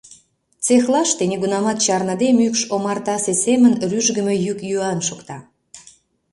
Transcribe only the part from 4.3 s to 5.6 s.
йӱк-йӱан шокта.